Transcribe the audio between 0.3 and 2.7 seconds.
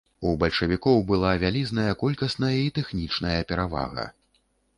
бальшавікоў была вялізная колькасная